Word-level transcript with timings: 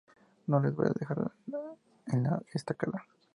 No 0.47 0.59
les 0.59 0.73
voy 0.73 0.87
a 0.87 0.95
dejar 0.99 1.29
en 2.07 2.23
la 2.23 2.41
estacada". 2.55 3.05